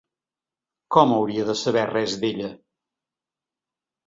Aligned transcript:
Com 0.95 1.13
hauria 1.17 1.45
de 1.49 1.55
saber 1.65 1.83
res 1.91 2.17
d'ella? 2.25 2.51